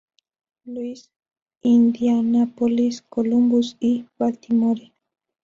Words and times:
Louis, 0.65 1.11
Indianápolis, 1.61 3.03
Columbus 3.03 3.77
y 3.79 4.07
Baltimore. 4.17 4.91